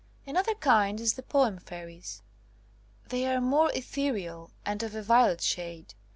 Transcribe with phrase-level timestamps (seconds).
[0.25, 2.23] ''Another kind is the poem fairies.
[3.09, 5.93] They are more ethereal, and of a violet shade.